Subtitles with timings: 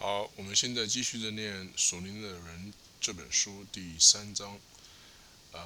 [0.00, 4.60] 好，我们现在继续的念《属灵的人》这本书第三章，
[5.50, 5.60] 呃，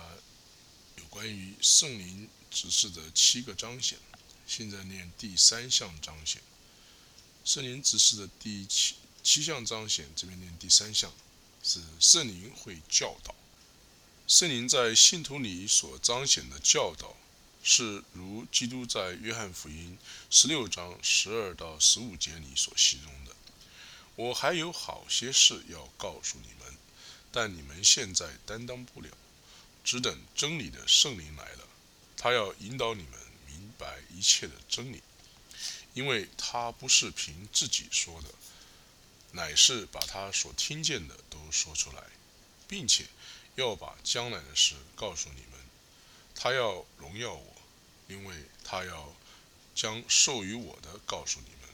[0.96, 3.98] 有关于圣灵指示的七个彰显。
[4.46, 6.40] 现在念第三项彰显，
[7.44, 11.12] 圣灵指示的第七七项彰显，这边念第三项
[11.62, 13.34] 是圣灵会教导。
[14.26, 17.14] 圣灵在信徒里所彰显的教导，
[17.62, 19.98] 是如基督在约翰福音
[20.30, 23.36] 十六章十二到十五节里所形容的。
[24.14, 26.76] 我还有好些事要告诉你们，
[27.30, 29.08] 但你们现在担当不了，
[29.82, 31.66] 只等真理的圣灵来了，
[32.16, 35.02] 他要引导你们明白一切的真理，
[35.94, 38.28] 因为他不是凭自己说的，
[39.32, 42.04] 乃是把他所听见的都说出来，
[42.68, 43.06] 并且
[43.54, 45.60] 要把将来的事告诉你们。
[46.34, 47.54] 他要荣耀我，
[48.08, 49.14] 因为他要
[49.74, 51.70] 将授予我的告诉你们，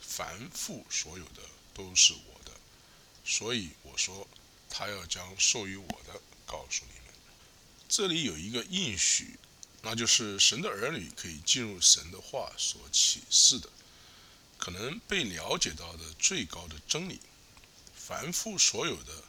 [0.00, 1.42] 凡父所有的。
[1.76, 2.52] 都是我的，
[3.22, 4.26] 所以我说，
[4.70, 7.14] 他要将授予我的告诉你们。
[7.86, 9.38] 这里有一个应许，
[9.82, 13.68] 那就是神的儿女可以进入神的话所启示的，
[14.56, 17.20] 可能被了解到的最高的真理。
[17.94, 19.24] 凡夫所有的，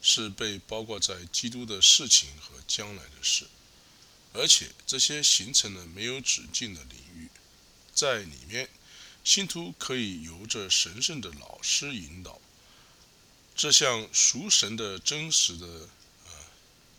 [0.00, 3.46] 是被包括在基督的事情和将来的事，
[4.32, 7.28] 而且这些形成了没有止境的领域，
[7.94, 8.70] 在里面。
[9.22, 12.40] 信徒可以由着神圣的老师引导，
[13.54, 15.66] 这项属神的真实的
[16.26, 16.32] 呃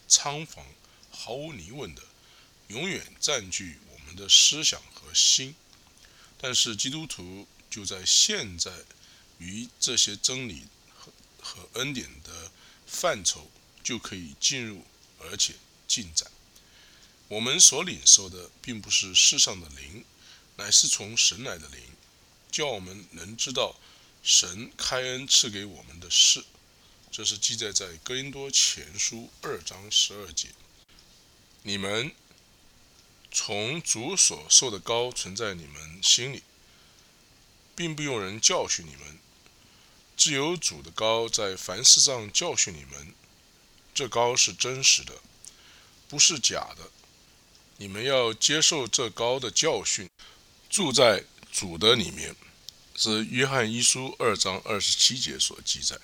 [0.07, 0.65] 仓房，
[1.09, 2.01] 毫无疑问的，
[2.67, 5.55] 永远占据我们的思想和心。
[6.37, 8.71] 但是基督徒就在现在
[9.39, 11.11] 与这些真理和
[11.41, 12.51] 和恩典的
[12.85, 13.51] 范畴
[13.83, 14.85] 就可以进入，
[15.19, 15.55] 而且
[15.87, 16.31] 进展。
[17.27, 20.05] 我们所领受的并不是世上的灵，
[20.57, 21.81] 乃是从神来的灵。
[22.51, 23.77] 叫我们能知道
[24.21, 26.43] 神开恩赐给我们的事，
[27.09, 30.49] 这是记载在哥林多前书二章十二节。
[31.63, 32.13] 你们
[33.31, 36.43] 从主所受的高存在你们心里，
[37.73, 39.17] 并不用人教训你们，
[40.17, 43.15] 自有主的高在凡事上教训你们。
[43.93, 45.13] 这高是真实的，
[46.09, 46.91] 不是假的。
[47.77, 50.09] 你们要接受这高的教训，
[50.69, 51.23] 住在。
[51.53, 52.33] 主的里面
[53.03, 55.97] 是约翰一书二章二十七节所记载，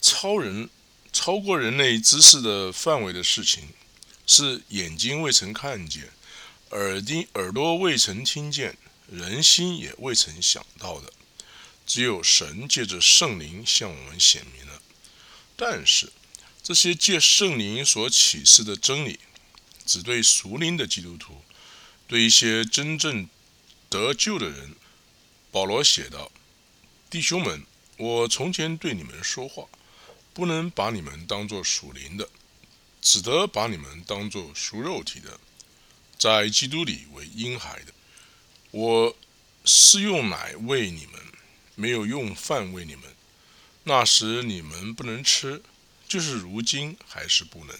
[0.00, 0.70] 超人
[1.12, 3.70] 超过人类知识的范围的事情，
[4.28, 6.12] 是眼睛未曾看见，
[6.70, 8.78] 耳钉耳朵未曾听见，
[9.10, 11.12] 人心也未曾想到的，
[11.84, 14.80] 只有神借着圣灵向我们显明了。
[15.56, 16.12] 但是
[16.62, 19.18] 这些借圣灵所启示的真理，
[19.84, 21.42] 只对属灵的基督徒。
[22.06, 23.28] 对一些真正
[23.88, 24.74] 得救的人，
[25.50, 26.30] 保罗写道
[27.08, 27.64] ：“弟兄们，
[27.96, 29.66] 我从前对你们说话，
[30.34, 32.28] 不能把你们当作属灵的，
[33.00, 35.38] 只得把你们当作属肉体的，
[36.18, 37.92] 在基督里为婴孩的。
[38.72, 39.16] 我
[39.64, 41.20] 是用奶喂你们，
[41.74, 43.04] 没有用饭喂你们。
[43.84, 45.62] 那时你们不能吃，
[46.08, 47.78] 就是如今还是不能。”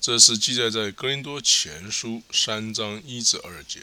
[0.00, 3.80] 这是记载在哥林多前书三章一至二节。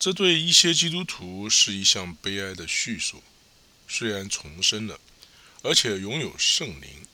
[0.00, 3.22] 这对一些基督徒是一项悲哀的叙述。
[3.86, 4.98] 虽然重生了，
[5.62, 7.06] 而且拥有圣灵，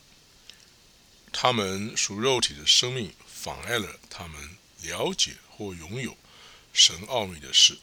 [1.32, 6.16] 他们属肉体的生命妨碍了他们了解或拥有
[6.72, 7.76] 神奥秘的事。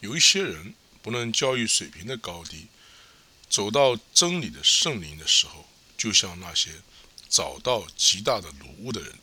[0.00, 2.66] 有一些人不论教育水平的高低，
[3.48, 5.66] 走到真理的圣灵的时候，
[5.96, 6.70] 就像那些。
[7.30, 9.18] 找到极大的鲁物的人，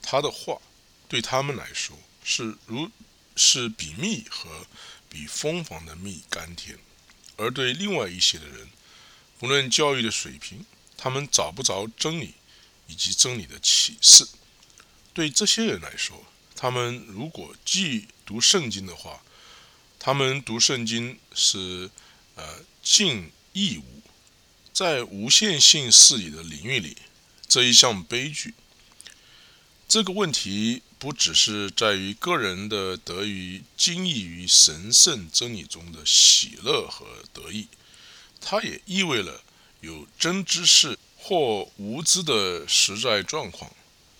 [0.00, 0.58] 他的话
[1.06, 2.90] 对他们来说是如
[3.36, 4.66] 是比蜜和
[5.08, 6.76] 比蜂房的蜜甘甜；
[7.36, 8.68] 而对另外一些的人，
[9.38, 10.64] 不论教育的水平，
[10.96, 12.34] 他们找不着真理
[12.88, 14.26] 以及真理的启示。
[15.12, 16.24] 对这些人来说，
[16.56, 19.22] 他们如果既读圣经的话，
[19.98, 21.90] 他们读圣经是
[22.34, 24.02] 呃尽义务，
[24.72, 26.96] 在无限性事理的领域里。
[27.48, 28.54] 这一项悲剧，
[29.88, 37.68] 这个问题不只是在于个人的得于精益于神圣真理中的喜乐和得意，
[38.40, 39.42] 它也意味了
[39.80, 43.70] 有真知识或无知的实在状况，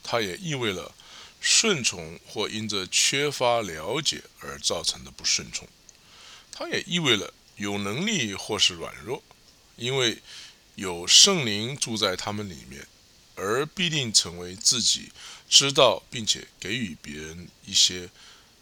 [0.02, 0.94] 它也意味了
[1.40, 5.66] 顺从或因着缺乏了解而造成的不顺从，
[6.52, 9.22] 它也意味了有能力或是软弱，
[9.76, 10.18] 因为
[10.74, 12.86] 有圣灵住在他们里面。
[13.38, 15.12] 而必定成为自己
[15.48, 18.10] 知道并且给予别人一些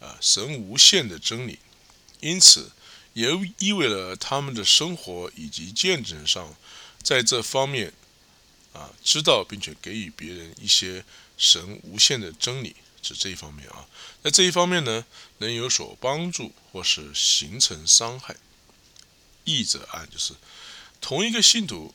[0.01, 1.59] 啊神无限的真理，
[2.21, 2.71] 因此
[3.15, 6.55] 也意味了他们的生活以及见证上，
[7.03, 7.93] 在这方面
[8.73, 11.05] 啊，知道并且给予别人一些
[11.39, 13.89] 神无限的真理，是这一方面啊。
[14.23, 15.05] 在这一方面呢，
[15.39, 18.37] 能有所帮助或是形成伤害。
[19.45, 20.35] 译者啊就是
[21.01, 21.95] 同一个信徒。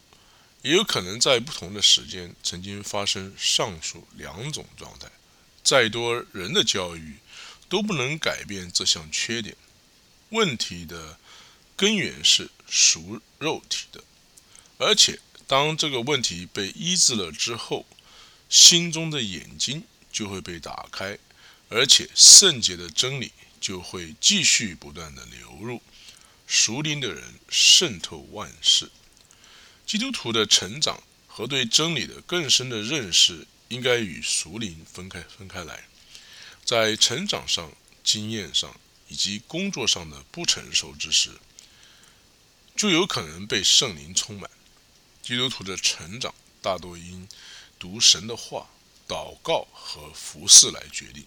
[0.62, 5.10] 也有可能在不同的时间曾经发生上述两种状态。
[5.64, 7.18] 再多人的教育
[7.68, 9.56] 都不能改变这项缺点。
[10.30, 11.18] 问题的
[11.76, 14.04] 根源是属肉体的，
[14.78, 17.86] 而且当这个问题被医治了之后，
[18.50, 21.18] 心中的眼睛就会被打开，
[21.70, 25.82] 而且圣洁的真理就会继续不断的流入。
[26.48, 28.90] 属灵的人渗透万事。
[29.90, 35.88] 基督徒的成长和对真理的更深的认识，应该与熟灵分开分开来。
[36.64, 37.72] 在成长上、
[38.04, 41.32] 经验上以及工作上的不成熟之时，
[42.76, 44.48] 就有可能被圣灵充满。
[45.24, 47.28] 基督徒的成长大多因
[47.80, 48.70] 读神的话、
[49.08, 51.26] 祷告和服侍来决定。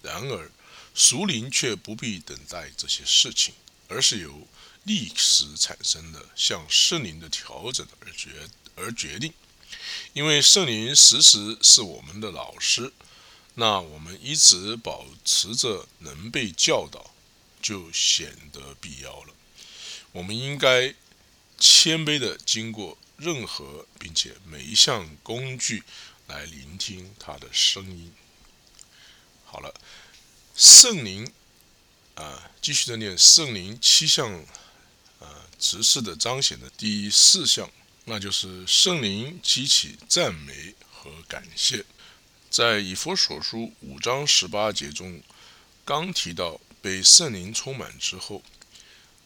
[0.00, 0.50] 然而，
[0.94, 3.52] 熟灵却不必等待这些事情，
[3.88, 4.48] 而是由。
[4.84, 9.32] 历史产生的向圣灵的调整而决而决定，
[10.14, 12.90] 因为圣灵时时是我们的老师，
[13.54, 17.12] 那我们一直保持着能被教导，
[17.60, 19.34] 就显得必要了。
[20.12, 20.94] 我们应该
[21.58, 25.82] 谦卑的经过任何并且每一项工具
[26.26, 28.12] 来聆听他的声音。
[29.44, 29.74] 好了，
[30.56, 31.30] 圣灵
[32.14, 34.42] 啊，继续的念圣灵七项。
[35.60, 37.70] 直视的彰显的第四项，
[38.06, 41.84] 那就是圣灵激起赞美和感谢。
[42.50, 45.22] 在以弗所书五章十八节中，
[45.84, 48.42] 刚提到被圣灵充满之后，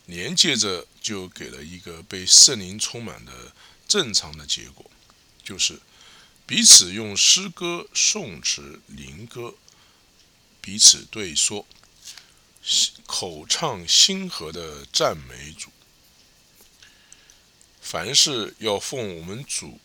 [0.06, 3.54] 连接着就给了一个被圣灵充满的
[3.86, 4.90] 正常的结果，
[5.42, 5.80] 就是
[6.44, 9.54] 彼此用诗歌、颂词、灵歌
[10.60, 11.64] 彼此对说，
[13.06, 15.70] 口唱心和的赞美主。
[17.84, 19.78] 凡事要奉我们主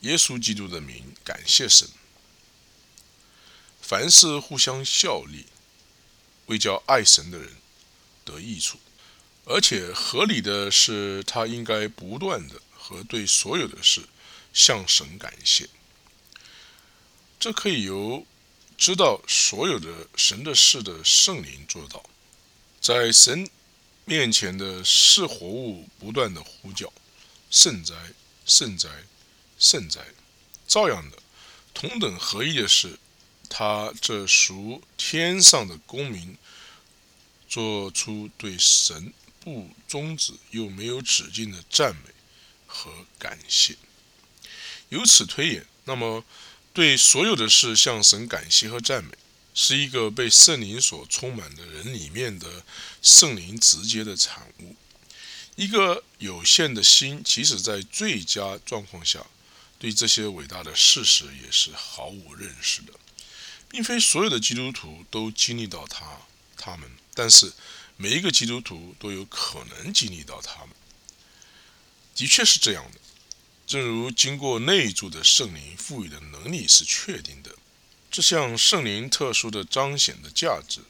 [0.00, 1.86] 耶稣基督的名感谢神。
[3.82, 5.44] 凡事互相效力，
[6.46, 7.50] 为叫爱神的人
[8.24, 8.78] 得益处。
[9.44, 14.00] 而且合理的是，他应该不断的和对所有的事
[14.54, 15.68] 向神感谢。
[17.38, 18.26] 这可以由
[18.78, 22.02] 知道所有的神的事的圣灵做到，
[22.80, 23.46] 在神
[24.06, 26.90] 面前的是活物不断的呼叫。
[27.54, 27.94] 圣哉，
[28.44, 28.88] 圣哉，
[29.60, 30.00] 圣哉！
[30.66, 31.18] 照样的，
[31.72, 32.98] 同等合一的是，
[33.48, 36.36] 他这属天上的公民，
[37.48, 42.10] 做出对神不终止又没有止境的赞美
[42.66, 42.90] 和
[43.20, 43.76] 感谢。
[44.88, 46.24] 由此推演，那么
[46.72, 49.16] 对所有的事向神感谢和赞美，
[49.54, 52.64] 是一个被圣灵所充满的人里面的
[53.00, 54.74] 圣灵直接的产物。
[55.56, 59.24] 一个有限的心，即使在最佳状况下，
[59.78, 62.92] 对这些伟大的事实也是毫无认识的，
[63.68, 66.04] 并非所有的基督徒都经历到他
[66.56, 67.52] 他们，但是
[67.96, 70.70] 每一个基督徒都有可能经历到他们。
[72.16, 72.98] 的确是这样的，
[73.66, 77.54] 正如经过内住的圣灵赋予的能力是确定的，
[78.10, 80.80] 这项圣灵特殊的彰显的价值，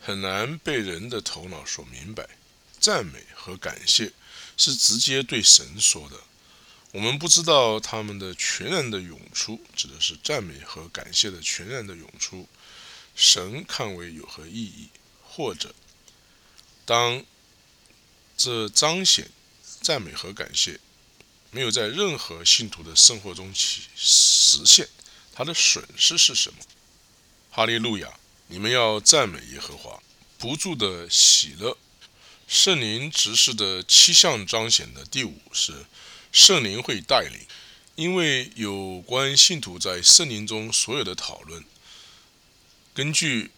[0.00, 2.28] 很难被人的头脑所明白。
[2.86, 4.12] 赞美和感谢
[4.56, 6.20] 是直接对神说的。
[6.92, 12.46] 我们不知道他们的全然的涌出，指的是赞美和感谢的全然的涌出，
[13.16, 14.88] 神看为有何意义？
[15.24, 15.74] 或者，
[16.84, 17.24] 当
[18.36, 19.28] 这彰显
[19.80, 20.78] 赞美和感谢
[21.50, 24.88] 没有在任何信徒的生活中起实现，
[25.32, 26.60] 它的损失是什么？
[27.50, 28.16] 哈利路亚！
[28.46, 30.00] 你们要赞美耶和华，
[30.38, 31.76] 不住的喜乐。
[32.46, 35.84] 圣灵执事的七项彰显的第五是
[36.30, 37.40] 圣灵会带领，
[37.96, 41.64] 因为有关信徒在圣灵中所有的讨论，
[42.94, 43.50] 根据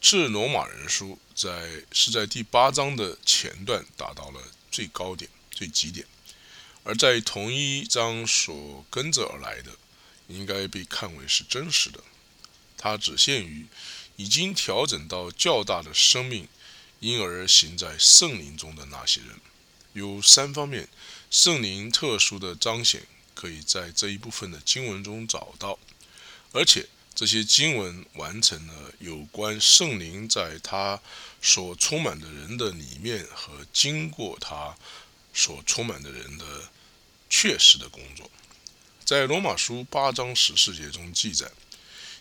[0.00, 6.06] 致罗马人书在是在第八章的前段达到了最高点、最极点，
[6.84, 9.72] 而在同一章所跟着而来的，
[10.28, 12.00] 应该被看为是真实的，
[12.78, 13.66] 它只限于
[14.14, 16.46] 已经调整到较大的生命。
[17.00, 19.40] 因而行在圣灵中的那些人，
[19.94, 20.88] 有三方面
[21.30, 25.78] 圣灵特殊的彰显，可以在这一部分的经文中找到。
[26.52, 31.00] 而且这些经文完成了有关圣灵在他
[31.40, 34.76] 所充满的人的里面和经过他
[35.32, 36.70] 所充满的人的
[37.30, 38.30] 确实的工作。
[39.04, 41.50] 在罗马书八章十四节中记载：“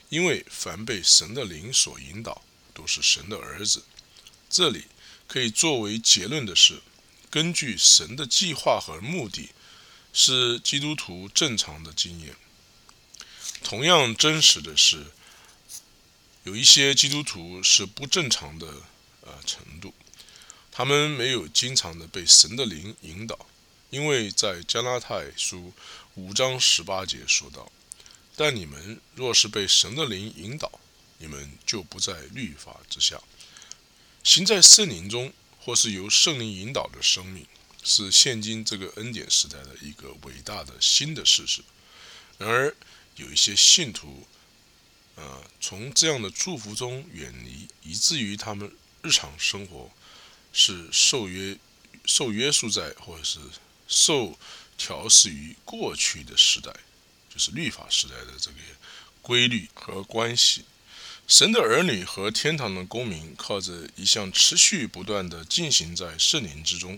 [0.09, 2.41] 因为凡被神的灵所引导，
[2.73, 3.83] 都是神的儿子。”
[4.49, 4.85] 这里
[5.27, 6.81] 可以作为结论的是，
[7.29, 9.51] 根据神的计划和目的，
[10.11, 12.35] 是基督徒正常的经验。
[13.63, 15.05] 同样真实的是，
[16.43, 18.67] 有一些基督徒是不正常的
[19.21, 19.93] 呃程度，
[20.71, 23.47] 他们没有经常的被神的灵引导，
[23.91, 25.73] 因为在加拉太书
[26.15, 27.71] 五章十八节说道
[28.35, 30.79] ：“但你们若是被神的灵引导，
[31.19, 33.21] 你们就不在律法之下。
[34.23, 37.45] 行在圣灵中，或是由圣灵引导的生命，
[37.83, 41.61] 是现今这个恩典时代的一个伟大的新的事实。
[42.37, 42.75] 然而，
[43.15, 44.27] 有一些信徒，
[45.15, 48.71] 呃，从这样的祝福中远离，以至于他们
[49.01, 49.89] 日常生活
[50.53, 51.57] 是受约、
[52.05, 53.39] 受约束在，或者是
[53.87, 54.37] 受
[54.77, 56.71] 调试于过去的时代，
[57.29, 58.57] 就是律法时代的这个
[59.21, 60.65] 规律和关系。
[61.29, 66.97] 神的儿女和天堂的公民，靠着一项持续不断的进行在圣灵之中，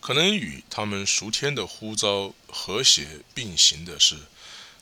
[0.00, 4.16] 可能与他们属天的呼召和谐并行的是。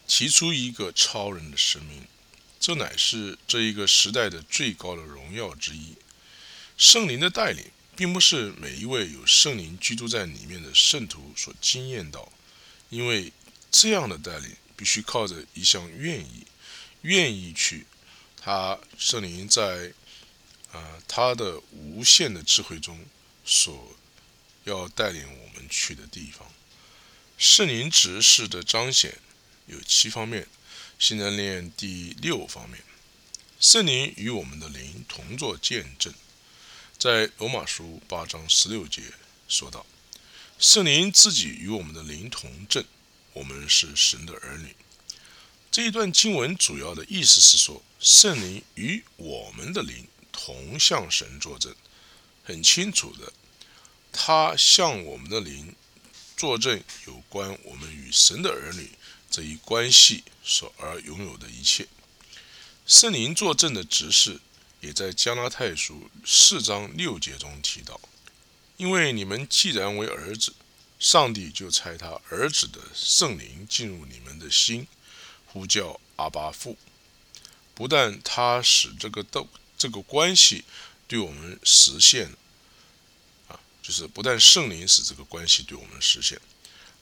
[0.07, 2.07] 提出一个超人的使命，
[2.61, 5.97] 这乃是这一个时代的最高的荣耀之一。
[6.79, 7.65] 圣灵的带领，
[7.97, 12.33] 并不是每一位有圣灵居住在里面的圣徒所经验到，
[12.89, 13.33] 因为
[13.73, 16.47] 这样的带领必须靠着一项愿意，
[17.03, 17.85] 愿意去。
[18.41, 19.93] 他圣灵在
[20.73, 23.05] 呃他的无限的智慧中
[23.45, 23.97] 所
[24.65, 26.49] 要带领我们去的地方，
[27.37, 29.19] 圣灵指示的彰显。
[29.67, 30.49] 有七方面，
[30.99, 32.83] 现在念第六方面。
[33.61, 36.15] 圣灵与我们的灵同作见证，
[36.99, 39.03] 在罗马书八章十六节
[39.47, 39.85] 说道
[40.59, 42.83] ：“圣灵自己与我们的灵同证，
[43.35, 44.75] 我们是神的儿女。”
[45.71, 51.75] 这一段经文主要的意思是说，圣灵与我们的灵同向神作证，
[52.45, 53.33] 很清楚的，
[54.13, 55.75] 他向我们的灵
[56.37, 58.91] 作证有关我们与神的儿女。
[59.31, 61.87] 这一关系所而拥有的一切，
[62.87, 64.41] 圣灵作证的执事，
[64.81, 68.01] 也在加拉太书四章六节中提到。
[68.79, 70.55] 因为你们既然为儿子，
[70.99, 74.87] 上帝就差他儿子的圣灵进入你们的心，
[75.49, 76.77] 呼叫阿巴父。
[77.75, 80.65] 不但他使这个斗这个关系
[81.07, 82.35] 对我们实现，
[83.49, 86.41] 啊，就是不但圣灵使这个关系对我们实现，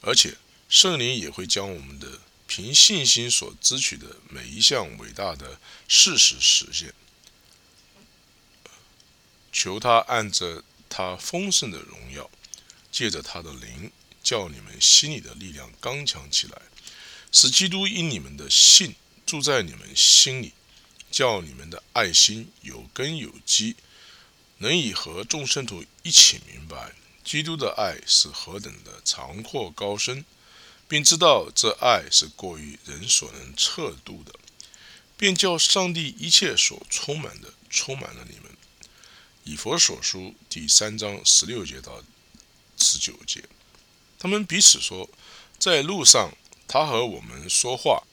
[0.00, 0.36] 而且。
[0.68, 6.92] 圣灵也会将我们的凭信心所支取的每一项伟大的事实实现。
[9.52, 12.28] 求他按着他丰盛的荣耀，
[12.90, 13.92] 借着他的灵，
[14.24, 16.60] 叫你们心里的力量刚强起来，
[17.32, 20.52] 使基督因你们的信住在你们心里，
[21.10, 23.76] 叫你们的爱心有根有基，
[24.58, 26.92] 能以和众圣徒一起明白
[27.24, 30.24] 基督的爱是何等的长阔高深。
[30.88, 34.32] 并知道这爱是过于人所能测度的，
[35.16, 38.56] 便叫上帝一切所充满的充满了你们。
[39.42, 42.04] 以佛所书第三章十六节到
[42.76, 43.42] 十九节，
[44.16, 45.10] 他们彼此说，
[45.58, 46.32] 在路上
[46.68, 48.04] 他和我们说话，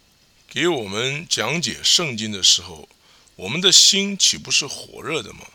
[0.48, 2.88] 给我们讲解圣经的时候，
[3.36, 5.46] 我们的心岂不是火热的吗？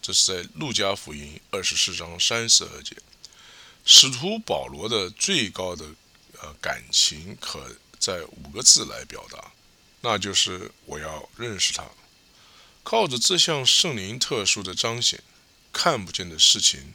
[0.00, 2.96] 这是在路加福音二十四章三十二节，
[3.84, 5.84] 使徒保罗的最高的。
[6.42, 9.52] 呃，感情可在五个字来表达，
[10.02, 11.86] 那就是我要认识他。
[12.82, 15.22] 靠着这项圣灵特殊的彰显，
[15.72, 16.92] 看不见的事情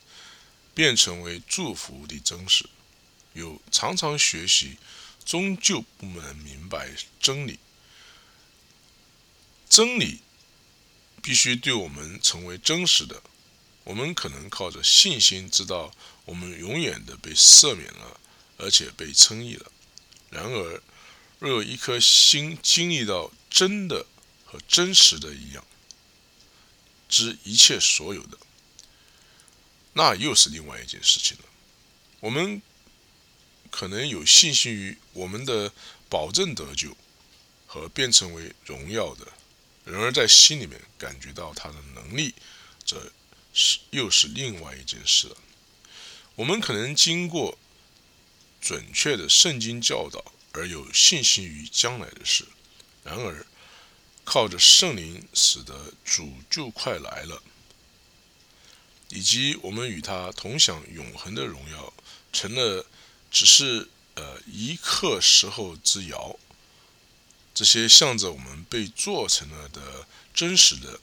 [0.75, 2.69] 变成为祝福的真实。
[3.33, 4.77] 有常常学习，
[5.25, 7.59] 终究不能明白真理。
[9.69, 10.21] 真理
[11.21, 13.21] 必须对我们成为真实的。
[13.83, 15.93] 我们可能靠着信心知道，
[16.25, 18.19] 我们永远的被赦免了。
[18.61, 19.71] 而且被称义了。
[20.29, 20.83] 然而，
[21.39, 24.05] 若有一颗心经历到真的
[24.43, 25.65] 和真实的一样，
[27.07, 28.37] 知一切所有的，
[29.93, 31.43] 那又是另外一件事情了。
[32.19, 32.61] 我们
[33.69, 35.71] 可能有信心于我们的
[36.09, 36.95] 保证得救
[37.67, 39.27] 和变成为荣耀的，
[39.85, 42.33] 然而在心里面感觉到他的能力，
[42.83, 43.11] 这
[43.53, 45.37] 是又是另外一件事了。
[46.35, 47.57] 我们可能经过。
[48.61, 52.45] 准确的圣经教导，而有信心于将来的事。
[53.05, 53.45] 然而，
[54.25, 57.41] 靠着圣灵使得主就快来了，
[59.11, 61.93] 以及我们与他同享永恒的荣耀，
[62.33, 62.85] 成了
[63.29, 66.37] 只是呃一刻时候之遥。
[67.53, 70.99] 这些向着我们被做成了的真实的，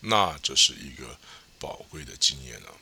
[0.00, 1.18] 那这是一个
[1.58, 2.72] 宝贵的经验啊！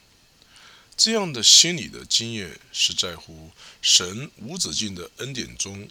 [0.96, 3.50] 这样的心理的经验是在乎
[3.82, 5.88] 神无止境的恩典中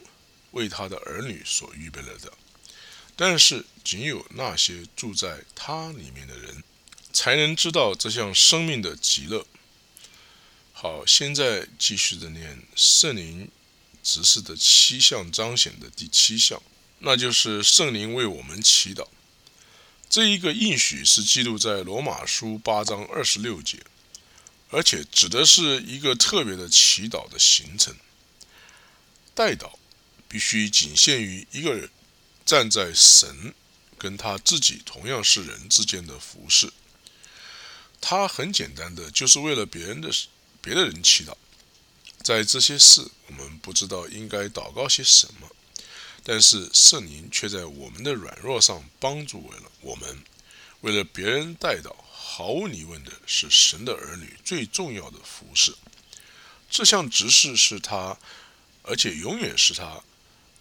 [0.51, 2.31] 为他的儿女所预备了的。
[3.17, 6.63] 但是，仅有那些住在他里面的人，
[7.11, 9.45] 才能知道这项生命的极乐。
[10.79, 13.49] 好，现在继续的念圣灵
[14.03, 16.61] 指示的七项彰显的第七项。
[16.99, 19.07] 那就是圣灵为我们祈祷，
[20.07, 23.79] 这一个应许是记录在罗马书八章二十六节，
[24.69, 27.95] 而且指的是一个特别的祈祷的形成。
[29.33, 29.79] 代祷
[30.27, 31.89] 必须仅限于一个人
[32.45, 33.55] 站在神
[33.97, 36.71] 跟他自己同样是人之间的服饰。
[37.99, 40.11] 他很简单的就是为了别人的
[40.67, 41.33] 别的人祈祷，
[42.23, 45.49] 在这些事我们不知道应该祷告些什么。
[46.25, 50.25] 但是圣灵却在我们的软弱上帮助为了我们，
[50.81, 55.73] 为了别人带到，毫无疑问的是神的儿女最重要的服饰。
[56.69, 58.17] 这项执事是他，
[58.83, 60.03] 而且永远是他，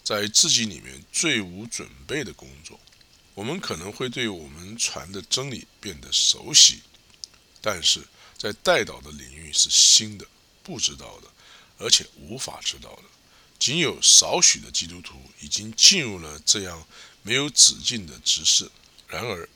[0.04, 2.78] 在自己里面最无准备的工作。
[3.34, 6.82] 我们可能会对我们传的真理变得熟悉，
[7.60, 10.26] 但是在带导的领域是新的、
[10.62, 11.28] 不知道的，
[11.78, 13.02] 而且无法知道的。
[13.58, 16.86] 仅有少许的基督徒已经进入了这样
[17.22, 18.70] 没有止境的执事，
[19.08, 19.48] 然而，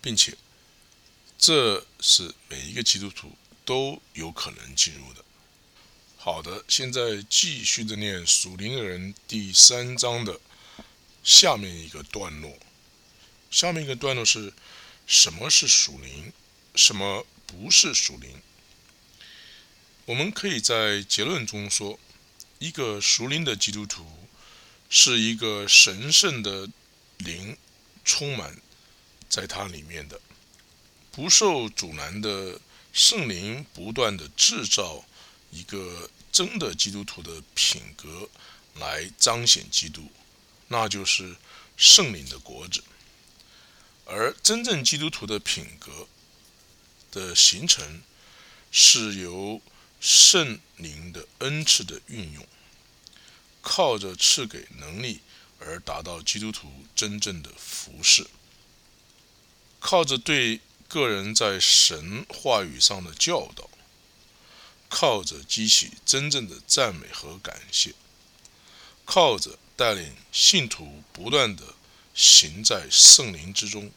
[0.00, 0.36] 并且
[1.38, 3.30] 这是每一个基督徒
[3.64, 5.22] 都有可能进入的。
[6.16, 10.40] 好的，现在继续的念属灵的人第三章的
[11.22, 12.58] 下面一个段落。
[13.50, 14.50] 下面一个段落是
[15.06, 16.32] 什么是属灵，
[16.74, 18.42] 什么不是属灵？
[20.06, 21.98] 我们可以在结论中说。
[22.60, 24.06] 一个属灵的基督徒，
[24.88, 26.66] 是一个神圣的
[27.18, 27.58] 灵
[28.04, 28.56] 充满
[29.28, 30.18] 在他里面的，
[31.10, 32.58] 不受阻拦的
[32.92, 35.04] 圣灵不断的制造
[35.50, 38.30] 一个真的基督徒的品格
[38.76, 40.10] 来彰显基督，
[40.68, 41.36] 那就是
[41.76, 42.82] 圣灵的国子。
[44.06, 46.06] 而真正基督徒的品格
[47.14, 48.02] 的形成，
[48.70, 49.62] 是由
[50.00, 52.46] 圣灵的恩赐的运用。
[53.62, 55.22] 靠着赐给能力
[55.58, 58.26] 而达到基督徒真正的服饰，
[59.80, 63.70] 靠着对个人在神话语上的教导，
[64.90, 67.94] 靠着激起真正的赞美和感谢，
[69.06, 71.74] 靠着带领信徒不断的
[72.14, 73.90] 行在圣灵之中，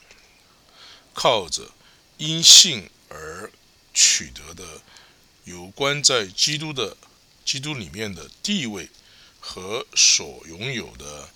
[1.13, 1.71] 靠着
[2.15, 3.51] 因信而
[3.93, 4.81] 取得的
[5.45, 6.95] 有关在基督的
[7.45, 8.89] 基督里面的地位。
[9.39, 11.29] 和所拥有的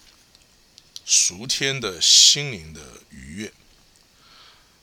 [1.06, 3.54] 赎天的心灵的愉悦，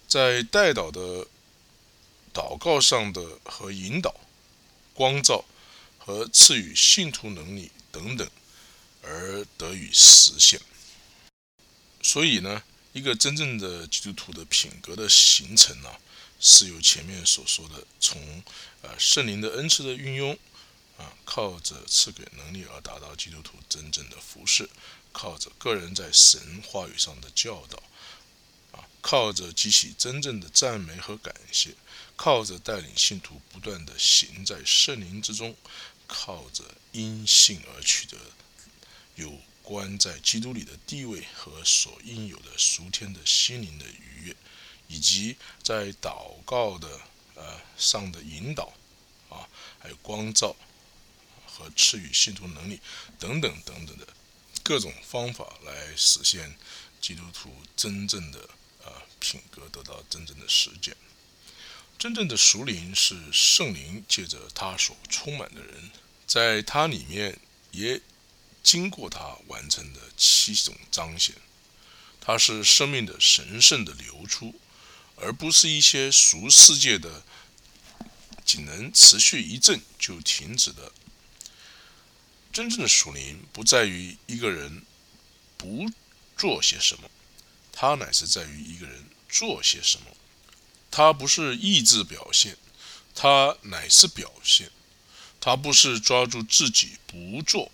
[0.06, 1.26] 在代祷的
[2.32, 4.14] 祷告上的和引导、
[4.94, 5.44] 光照
[5.98, 8.26] 和赐予信徒能力等等，
[9.02, 10.58] 而得以实现。
[12.00, 12.62] 所以呢，
[12.94, 15.90] 一个真正的基督徒的品格的形成呢，
[16.40, 18.42] 是由前面所说的从
[18.82, 20.38] 呃圣灵的恩赐的运用。
[20.98, 24.68] 啊，靠着赐给能力而达到基督徒真正的服饰，
[25.12, 27.80] 靠着个人在神话语上的教导，
[28.72, 31.76] 啊，靠着激起真正的赞美和感谢，
[32.16, 35.54] 靠着带领信徒不断的行在圣灵之中，
[36.08, 38.16] 靠着因信而取得
[39.14, 44.36] 有关在基督里的地位和所应有的赎天的心灵的愉悦，
[44.88, 47.00] 以及在祷告的
[47.36, 48.72] 呃上的引导，
[49.30, 49.48] 啊，
[49.78, 50.54] 还有光照。
[51.50, 52.80] 和赐予信徒能力
[53.18, 54.06] 等等等等的
[54.62, 56.56] 各种方法来实现
[57.00, 58.38] 基督徒真正的
[58.84, 60.96] 呃品格得到真正的实践。
[61.98, 65.90] 真正的属灵是圣灵借着他所充满的人，
[66.28, 67.36] 在他里面
[67.72, 68.00] 也
[68.62, 71.34] 经过他完成的七种彰显。
[72.20, 74.54] 它是生命的神圣的流出，
[75.20, 77.22] 而不是一些俗世界的
[78.44, 80.92] 仅能持续一阵就停止的。
[82.52, 84.84] 真正的属灵不在于一个人
[85.56, 85.90] 不
[86.36, 87.10] 做些什么，
[87.72, 90.06] 它乃是在于一个人做些什么。
[90.90, 92.56] 它不是意志表现，
[93.14, 94.70] 它乃是表现。
[95.40, 97.70] 它不是抓住自己不做，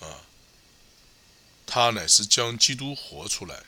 [0.00, 0.24] 啊，
[1.66, 3.64] 他乃是将基督活出来。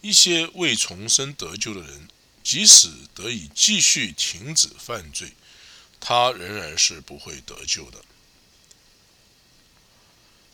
[0.00, 2.08] 一些未重生得救的人，
[2.42, 5.32] 即使得以继续停止犯罪，
[5.98, 8.00] 他仍然是不会得救的。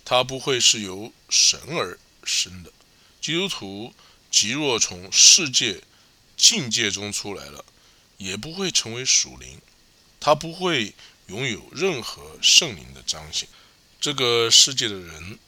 [0.05, 2.73] 他不会是由神而生的。
[3.21, 3.95] 基督徒
[4.31, 5.83] 即若从世界
[6.37, 7.65] 境界中出来了，
[8.19, 9.61] 也不会成为属灵。
[10.21, 10.95] 他不会
[11.27, 13.49] 拥有任何圣灵的彰显。
[14.01, 15.39] 这个世界的人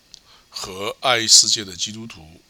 [0.51, 2.41] 和爱世界的基督徒。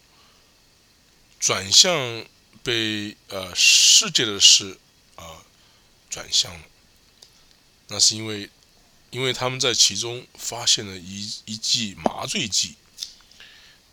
[1.47, 2.27] 转向
[2.61, 4.77] 被呃世界的事
[5.15, 5.45] 啊
[6.09, 6.65] 转向了，
[7.87, 8.49] 那是因为
[9.11, 12.75] 因为他们在其中发现了一一剂麻醉剂，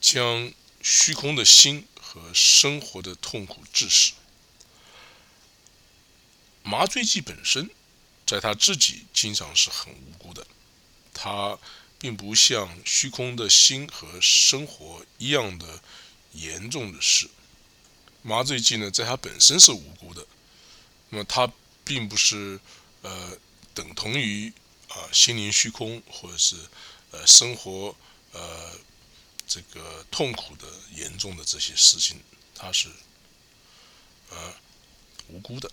[0.00, 4.14] 将虚空的心和生活的痛苦致死。
[6.64, 7.70] 麻醉剂本身
[8.26, 10.44] 在他自己经常是很无辜的，
[11.12, 11.56] 他
[12.00, 15.80] 并不像虚空的心和生活一样的。
[16.36, 17.30] 严重的事，
[18.26, 20.26] 麻醉剂呢，在它本身是无辜的，
[21.10, 21.52] 那么它
[21.84, 22.58] 并不是
[23.02, 23.36] 呃
[23.74, 24.50] 等同于
[24.88, 26.56] 啊心灵虚空或者是
[27.10, 27.94] 呃生活
[28.32, 28.72] 呃
[29.46, 32.18] 这个痛苦的严重的这些事情，
[32.54, 32.88] 它是
[34.30, 34.54] 呃
[35.28, 35.70] 无辜的。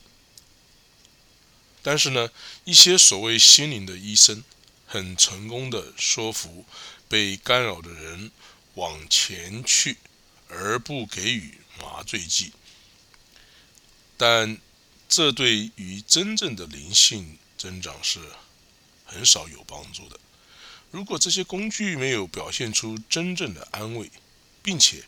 [1.82, 2.30] 但是呢，
[2.66, 4.44] 一些所谓心灵的医生，
[4.86, 6.66] 很成功的说服
[7.08, 8.30] 被干扰的人
[8.74, 9.96] 往前去。
[10.54, 12.52] 而不给予麻醉剂，
[14.16, 14.58] 但
[15.10, 18.20] 这对于真正的灵性增长是
[19.04, 20.20] 很少有帮助的。
[20.92, 24.12] 如果这些工具没有表现出真正的安慰，
[24.62, 25.04] 并且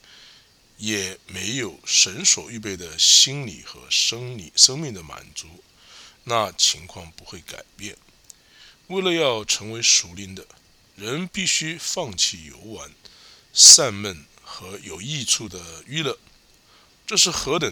[0.78, 5.48] 也没有神所预备的心理和生理生命的满足，
[6.24, 7.96] 那情况不会改变。
[8.88, 10.46] 为了要成为熟灵的
[10.96, 12.92] 人，必须放弃游玩、
[13.54, 14.26] 散闷。
[14.46, 16.16] 和有益处的娱乐，
[17.14, 17.72] 这是何等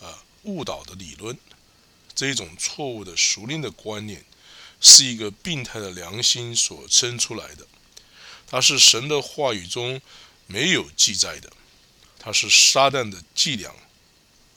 [0.00, 1.36] 啊误导的理论！
[2.14, 4.24] 这一种错误的熟练的观念，
[4.80, 7.66] 是一个病态的良心所生出来的。
[8.46, 10.00] 它是神的话语中
[10.46, 11.52] 没有记载的，
[12.20, 13.74] 它是撒旦的伎俩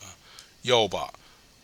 [0.04, 0.16] 啊！
[0.62, 1.12] 要把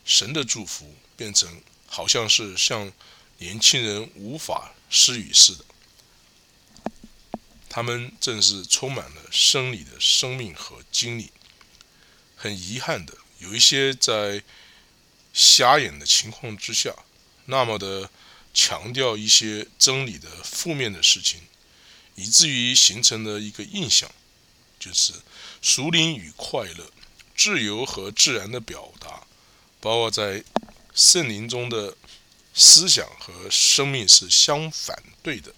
[0.03, 2.91] 神的祝福变成好像是像
[3.37, 5.65] 年轻人无法施予似的。
[7.69, 11.29] 他们正是充满了生理的生命和经历。
[12.41, 14.41] 很遗憾的，有一些在
[15.31, 16.91] 瞎眼的情况之下，
[17.45, 18.09] 那么的
[18.51, 21.39] 强调一些真理的负面的事情，
[22.15, 24.09] 以至于形成了一个印象，
[24.79, 25.13] 就是
[25.61, 26.91] 属灵与快乐、
[27.37, 29.21] 自由和自然的表达，
[29.79, 30.43] 包括在
[30.95, 31.95] 圣灵中的
[32.55, 35.53] 思想和生命是相反对的。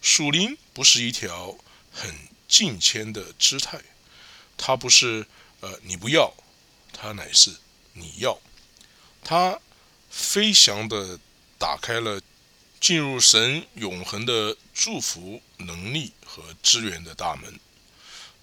[0.00, 1.58] 属灵不是一条
[1.90, 2.14] 很
[2.46, 3.80] 近谦的姿态，
[4.56, 5.26] 它不是
[5.62, 6.34] 呃你不要，
[6.92, 7.54] 它乃是
[7.94, 8.38] 你要，
[9.24, 9.58] 它
[10.10, 11.18] 飞翔的
[11.56, 12.20] 打开了
[12.80, 17.60] 进入神永恒的祝福能力和资源的大门，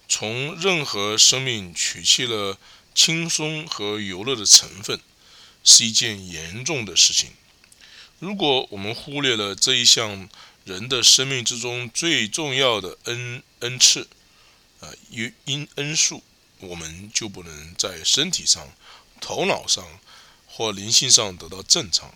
[0.08, 2.58] 从任何生命取去了
[2.94, 4.98] 轻松和游乐的成分，
[5.62, 7.32] 是一件严重的事情。
[8.18, 10.26] 如果我们忽略了这一项，
[10.64, 14.08] 人的生命之中最重要的恩恩赐，
[14.80, 16.22] 啊，因因恩数，
[16.60, 18.72] 我们就不能在身体上、
[19.20, 19.84] 头脑上
[20.46, 22.14] 或灵性上得到正常。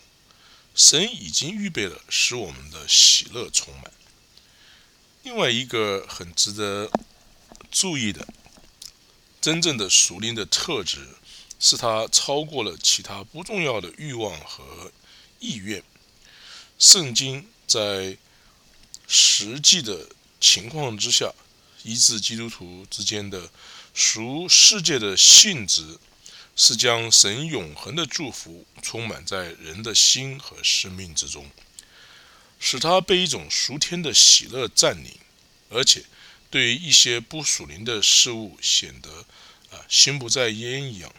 [0.75, 3.93] 神已经预备了使我们的喜乐充满。
[5.23, 6.91] 另外一个很值得
[7.71, 8.27] 注意的，
[9.41, 11.17] 真正的属灵的特质，
[11.61, 14.93] 是它超过了其他不重要的欲望和
[15.39, 15.83] 意愿。
[16.79, 18.19] 圣经在
[19.07, 20.09] 实际的
[20.41, 21.33] 情况之下，
[21.85, 23.49] 一致基督徒之间的
[23.95, 25.99] 属世界的性质，
[26.55, 31.51] 是将神永恒的祝福充满在人的心和生命之中，
[32.61, 35.17] 使他被一种属天的喜乐占领，
[35.71, 36.05] 而且
[36.51, 39.25] 对于一些不属灵的事物显得
[39.71, 41.11] 啊心不在焉一样。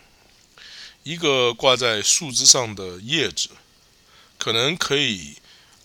[1.04, 3.50] 一个挂在树枝上的叶子，
[4.38, 5.38] 可能可以。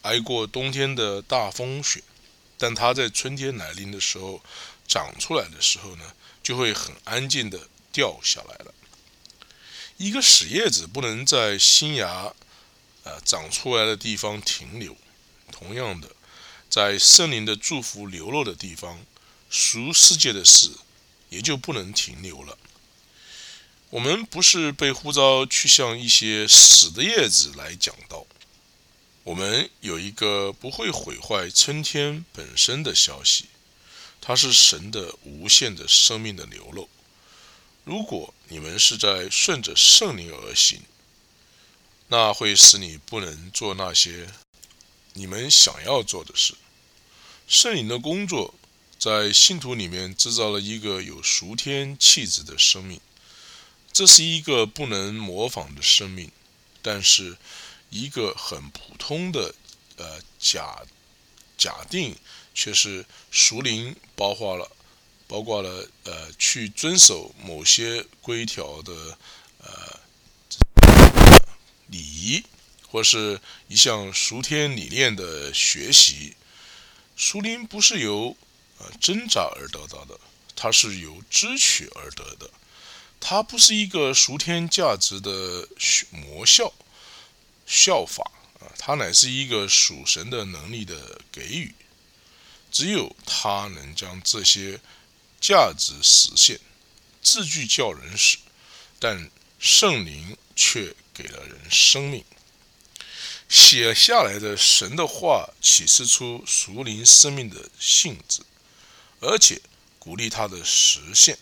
[0.03, 2.03] 挨过冬天的大风雪，
[2.57, 4.43] 但它在春天来临的时候
[4.89, 8.75] 长出来的时候呢，就会很安静的掉下来了。
[9.97, 12.33] 一个死叶子不能在新芽
[13.05, 14.97] 呃长出来的地方停留，
[15.53, 16.09] 同样的，
[16.69, 19.05] 在圣灵的祝福流落的地方，
[19.51, 20.71] 俗世界的事
[21.29, 22.57] 也就不能停留了。
[23.91, 28.27] 我们不是被呼召去向一些死的叶子来讲道。
[29.25, 33.47] 我们有一个不会毁坏春天本身的消息，
[34.21, 36.89] 它是神的无限的生命的流露。
[37.85, 40.83] 如果你们是在顺着圣灵而行，
[42.09, 44.29] 那会使你不能做那些
[45.15, 46.55] 你们想要做的事。
[47.49, 48.55] 圣灵的工作
[48.99, 53.01] 在信徒里面制造了一个有属天气质的生命，
[53.93, 56.31] 这是一个不能模仿的生命，
[56.83, 57.37] 但是
[57.89, 59.55] 一个很普通的
[59.97, 60.83] 呃假
[61.57, 62.15] 假定
[62.55, 64.71] 却是熟灵包括了。
[65.31, 69.17] 包括了呃，去遵守某些规条的
[69.59, 70.01] 呃
[71.87, 72.43] 礼仪，
[72.89, 76.35] 或是一项熟天理念的学习。
[77.15, 78.37] 熟灵不是由
[78.79, 80.19] 呃挣扎而得到的，
[80.57, 82.51] 它是由知取而得的。
[83.21, 85.69] 它不是一个熟天价值的
[86.11, 86.73] 模效
[87.67, 91.73] 效法啊，它乃是一个属神的能力的给予。
[92.71, 94.81] 只有他能将这些。
[95.43, 96.61] 价值实现，
[97.23, 98.37] 字句叫人死，
[98.99, 102.23] 但圣灵却给了人生命。
[103.49, 108.43] 写下来的神的话启示出属灵生命的性质，
[109.21, 109.59] 而且
[109.99, 111.39] 鼓励它的实现。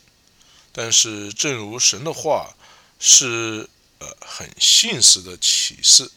[0.70, 2.54] 但是，正如神的话
[3.00, 6.08] 是呃很现实的启示，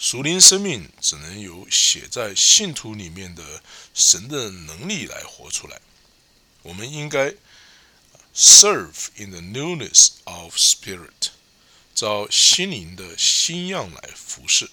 [0.00, 5.78] 属灵生命只能由写在信徒里面的神的能力来活出来。
[6.62, 7.34] 我们应该
[8.34, 11.28] serve in the newness of spirit，
[11.94, 14.70] 照心灵的新样来服侍，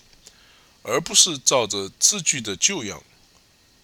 [0.81, 3.03] 而不是照着字句的旧样。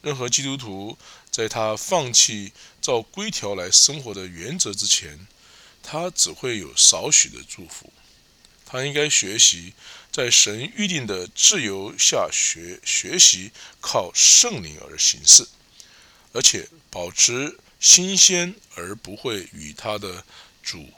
[0.01, 0.97] 任何基督徒
[1.29, 5.27] 在他放弃照规条来生活的原则之前，
[5.83, 7.91] 他只会有少许的祝福。
[8.65, 9.73] 他应该学习
[10.13, 15.45] 在神预定的自由下学学习靠圣灵而行事，
[16.31, 17.59] 而且保持。
[17.79, 20.23] 新鲜而不会与他的
[20.61, 20.89] 主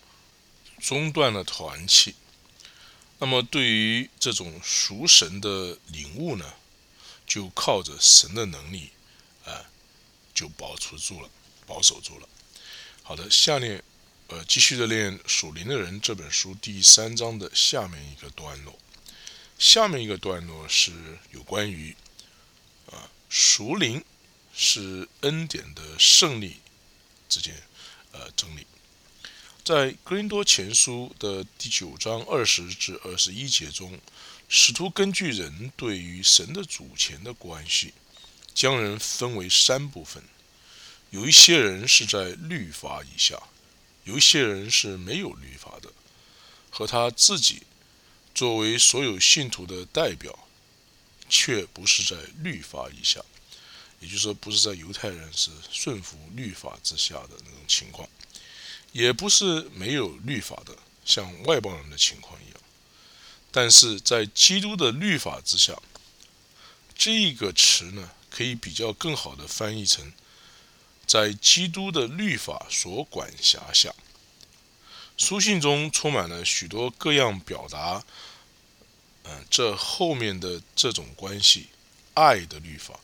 [0.79, 2.13] 中断了团契。
[3.17, 6.45] 那么，对于这种属神的领悟呢，
[7.25, 8.91] 就靠着神的能力，
[9.45, 9.65] 啊，
[10.31, 11.29] 就保持住了，
[11.65, 12.29] 保守住了。
[13.01, 13.83] 好的，下面
[14.27, 18.77] 呃，继续的练《属灵的人》这本书第三章的下面一个段落。
[19.57, 20.91] 下面一个段落是
[21.31, 21.95] 有关于
[22.91, 24.03] 啊，属灵
[24.53, 26.57] 是恩典的胜利。
[27.27, 27.55] 之间，
[28.11, 28.65] 呃，整理
[29.63, 33.99] 在格林多前书的第九章二十至二十一节中，
[34.47, 37.93] 使徒根据人对于神的主权的关系，
[38.53, 40.23] 将人分为三部分。
[41.09, 43.41] 有一些人是在律法以下，
[44.03, 45.91] 有一些人是没有律法的，
[46.69, 47.63] 和他自己
[48.35, 50.37] 作为所有信徒的代表，
[51.29, 53.21] 却不是在律法以下。
[54.01, 58.07] 也就是说，不是在犹太人是顺服律法之下的那种情况，
[58.91, 62.59] 也不是没有律法的，像外邦人的情况一样。
[63.51, 65.81] 但是在基督的律法之下，
[66.93, 70.11] 这个词呢，可以比较更好的翻译成，
[71.07, 73.95] 在基督的律法所管辖下。
[75.17, 78.03] 书信中充满了许多各样表达，
[79.23, 81.67] 嗯，这后面的这种关系，
[82.13, 82.99] 爱的律法。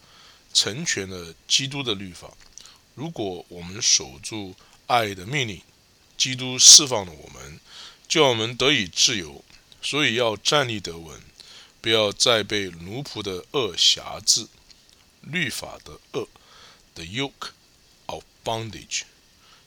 [0.54, 2.30] 成全了基督的律法。
[2.94, 4.54] 如果我们守住
[4.86, 5.62] 爱的命令，
[6.18, 7.58] 基督释放了我们，
[8.10, 9.46] 叫我们得以自由。
[9.82, 11.22] 所以要站立得稳，
[11.80, 14.48] 不要再被奴仆的恶辖制。
[15.22, 16.28] 律法的恶
[16.96, 17.52] ，the yoke
[18.08, 19.04] of bondage，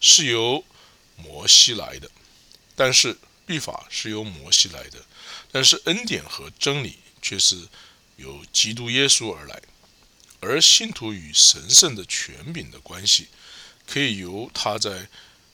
[0.00, 0.62] 是由
[1.16, 2.11] 摩西来的。
[2.77, 5.05] 但是律法是由摩西来的，
[5.53, 7.69] 但是恩典和真理却是
[8.17, 9.61] 由基督耶稣而来。
[10.41, 13.29] 而信徒与神圣的权柄的关系，
[13.87, 15.09] 可以由他在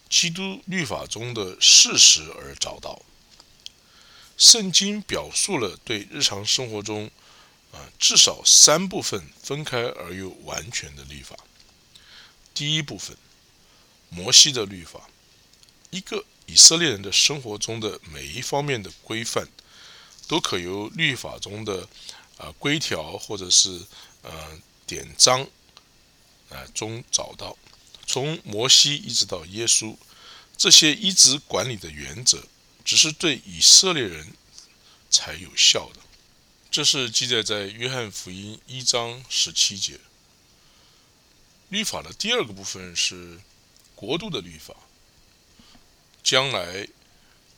[0.08, 3.00] 基督律法中的事实而找到。
[4.36, 7.10] 圣经表述了对日常生活中
[7.72, 11.36] 啊至少三部分分开而又完全的律法。
[12.52, 13.16] 第一部分，
[14.08, 15.08] 摩西的律法，
[15.90, 19.46] 一个以色列人的生活中的每一方面的规范，
[20.26, 21.88] 都可由律法中的
[22.36, 23.80] 啊规条或者是
[24.22, 24.60] 呃。
[24.90, 25.46] 典章，
[26.48, 27.56] 啊中找到，
[28.08, 29.96] 从摩西一直到耶稣，
[30.56, 32.42] 这些一直管理的原则，
[32.84, 34.32] 只是对以色列人
[35.08, 36.00] 才有效的。
[36.72, 40.00] 这是记载在约翰福音一章十七节。
[41.68, 43.40] 律法的第二个部分是
[43.94, 44.74] 国度的律法，
[46.22, 46.88] 将来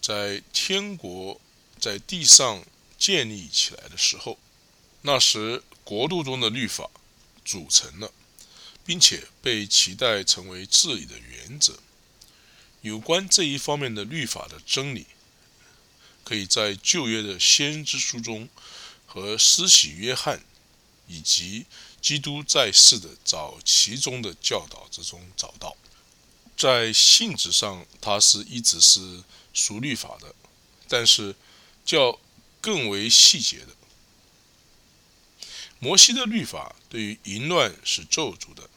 [0.01, 1.41] 在天国
[1.79, 2.65] 在地上
[2.99, 4.39] 建立起来的时候，
[5.03, 6.91] 那时国度中的律法。
[7.45, 8.13] 组成了，
[8.85, 11.81] 并且被期待成为治理的原则。
[12.83, 15.07] 有关这一方面的律法的真理，
[16.23, 18.49] 可以在旧约的先知书中
[19.07, 20.45] 和施洗约翰
[21.09, 21.67] 以及
[22.01, 25.77] 基督在世的早期中的教导之中找到。
[26.57, 30.35] 在性质上，它是一直是属律法的，
[30.89, 31.35] 但是
[31.85, 32.19] 较
[32.61, 33.69] 更为细节的。
[35.79, 38.69] 摩西的律法对于淫乱是咒诅的，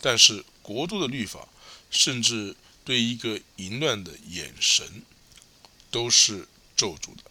[0.00, 1.48] 但是国度的律法
[1.90, 2.56] 甚至。
[2.86, 5.04] 对一个淫乱的眼神，
[5.90, 7.22] 都是咒诅的。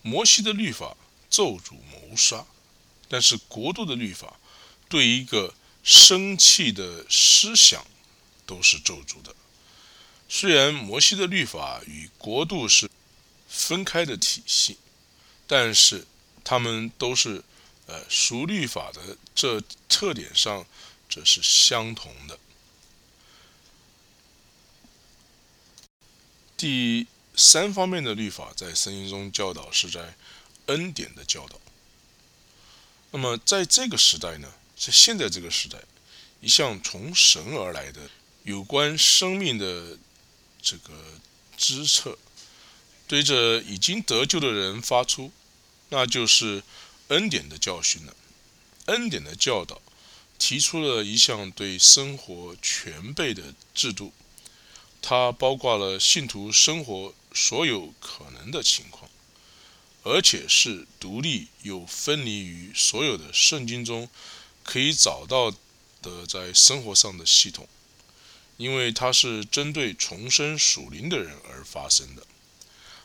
[0.00, 0.96] 摩西的律法
[1.28, 2.46] 咒诅谋杀，
[3.10, 4.40] 但是国度的律法
[4.88, 5.52] 对一个
[5.84, 7.86] 生气的思想
[8.48, 9.36] 都是咒诅的。
[10.26, 12.90] 虽然摩西的律法与国度是
[13.46, 14.78] 分开的体系，
[15.46, 16.06] 但是
[16.42, 17.44] 他们都是
[17.86, 20.66] 呃熟律法的这特点上，
[21.08, 22.38] 这是相同的。
[26.56, 27.06] 第
[27.36, 30.16] 三方面的律法在圣经中教导是在
[30.66, 31.60] 恩典的教导。
[33.10, 35.78] 那么在这个时代呢，在现在这个时代，
[36.40, 38.10] 一项从神而来的
[38.44, 39.98] 有关生命的
[40.62, 40.92] 这个
[41.56, 42.18] 知策，
[43.06, 45.32] 对着已经得救的人发出，
[45.90, 46.62] 那就是
[47.08, 48.16] 恩典的教训了。
[48.86, 49.82] 恩典的教导
[50.38, 54.12] 提出了一项对生活全备的制度。
[55.00, 59.08] 它包括了信徒生活所有可能的情况，
[60.02, 64.08] 而且是独立又分离于所有的圣经中
[64.64, 65.54] 可以找到
[66.02, 67.68] 的在生活上的系统，
[68.58, 72.26] 因为它是针对重生属灵的人而发生的。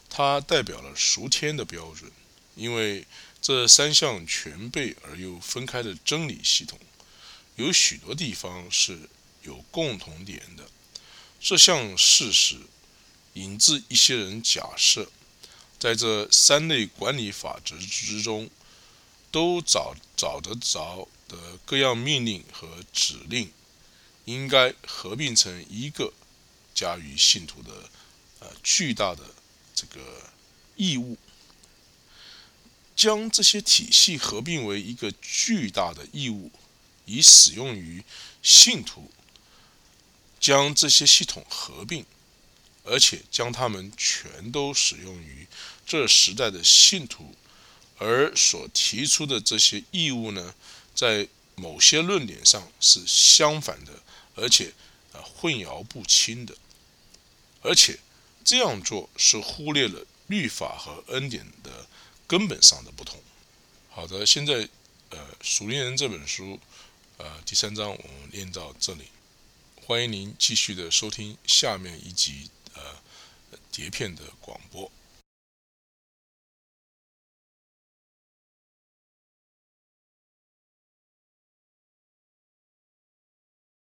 [0.10, 2.12] 它代表了赎天的标准，
[2.56, 3.08] 因为
[3.42, 6.80] 这三项全备而又分开的真理系统，
[7.56, 9.10] 有许多地方是
[9.44, 10.68] 有共同点的。
[11.40, 12.58] 这项事实
[13.34, 15.12] 引致一些人假设，
[15.78, 18.50] 在这三类管理法则之中，
[19.32, 23.52] 都找找得着的各样命令和指令，
[24.26, 26.14] 应该合并成一个
[26.74, 27.90] 加于信徒的
[28.40, 29.24] 呃巨大的
[29.76, 30.32] 这个
[30.76, 31.18] 义务，
[32.96, 36.52] 将这些体系合并为一个巨大的义务，
[37.06, 38.04] 以使用于
[38.42, 39.12] 信徒。
[40.40, 42.06] 将这些系统合并，
[42.84, 45.48] 而且将它们全都使用于
[45.86, 47.34] 这时代的信徒，
[47.98, 50.54] 而所提出的这些义务呢，
[50.94, 53.92] 在某些论点上是相反的，
[54.36, 54.74] 而且
[55.12, 56.56] 啊混淆不清的，
[57.62, 58.00] 而且
[58.44, 61.88] 这样做是忽略了律法和恩典的
[62.26, 63.22] 根本上的不同。
[63.90, 64.68] 好的，现在
[65.10, 66.60] 呃《属灵人》这本书
[67.18, 69.06] 呃第三章我们念到这里。
[69.86, 72.82] 欢迎您继续的收听下面一集呃
[73.72, 74.90] 碟片的广播。